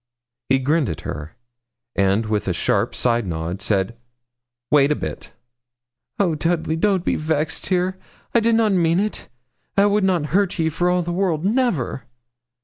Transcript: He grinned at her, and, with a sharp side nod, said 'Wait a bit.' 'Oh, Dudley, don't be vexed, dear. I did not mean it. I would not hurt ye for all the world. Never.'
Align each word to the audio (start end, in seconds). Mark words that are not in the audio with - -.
He 0.49 0.57
grinned 0.57 0.89
at 0.89 1.01
her, 1.01 1.35
and, 1.95 2.25
with 2.25 2.47
a 2.47 2.53
sharp 2.55 2.95
side 2.95 3.27
nod, 3.27 3.61
said 3.61 3.95
'Wait 4.71 4.91
a 4.91 4.95
bit.' 4.95 5.31
'Oh, 6.19 6.33
Dudley, 6.33 6.75
don't 6.75 7.05
be 7.05 7.15
vexed, 7.15 7.69
dear. 7.69 7.99
I 8.33 8.39
did 8.39 8.55
not 8.55 8.71
mean 8.71 8.99
it. 8.99 9.29
I 9.77 9.85
would 9.85 10.03
not 10.03 10.25
hurt 10.33 10.57
ye 10.57 10.69
for 10.69 10.89
all 10.89 11.03
the 11.03 11.13
world. 11.13 11.45
Never.' 11.45 12.05